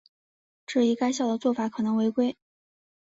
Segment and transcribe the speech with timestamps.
[0.65, 2.35] 质疑该校的做法可能违规。